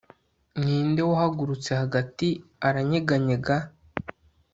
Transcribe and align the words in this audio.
Ninde 0.61 1.01
wahagurutse 1.09 1.69
hagati 1.81 2.27
aranyeganyega 2.67 3.55